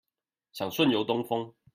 [0.51, 1.53] 想順遊東峰